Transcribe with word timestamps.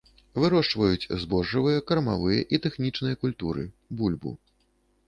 Вырошчваюць 0.43 1.09
збожжавыя, 1.23 1.83
кармавыя 1.91 2.41
і 2.57 2.61
тэхнічныя 2.65 3.15
культуры, 3.27 3.69
бульбу. 4.03 4.37